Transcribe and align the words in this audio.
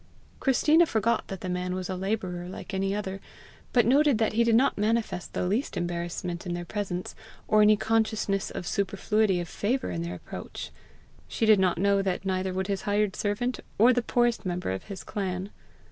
Christina 0.39 0.87
forgot 0.87 1.27
that 1.27 1.41
the 1.41 1.47
man 1.47 1.75
was 1.75 1.87
a 1.87 1.95
labourer 1.95 2.47
like 2.47 2.73
any 2.73 2.95
other, 2.95 3.21
but 3.71 3.85
noted 3.85 4.17
that 4.17 4.33
he 4.33 4.43
did 4.43 4.55
not 4.55 4.75
manifest 4.75 5.33
the 5.33 5.45
least 5.45 5.77
embarrassment 5.77 6.43
in 6.43 6.55
their 6.55 6.65
presence, 6.65 7.13
or 7.47 7.61
any 7.61 7.77
consciousness 7.77 8.49
of 8.49 8.65
a 8.65 8.67
superfluity 8.67 9.39
of 9.39 9.47
favour 9.47 9.91
in 9.91 10.01
their 10.01 10.15
approach: 10.15 10.71
she 11.27 11.45
did 11.45 11.59
not 11.59 11.77
know 11.77 12.01
that 12.01 12.25
neither 12.25 12.51
would 12.51 12.65
his 12.65 12.81
hired 12.81 13.15
servant, 13.15 13.59
or 13.77 13.93
the 13.93 14.01
poorest 14.01 14.43
member 14.43 14.71
of 14.71 14.85
his 14.85 15.03
clan. 15.03 15.51